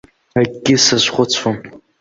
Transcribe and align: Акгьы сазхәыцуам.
Акгьы 0.39 0.75
сазхәыцуам. 0.85 1.57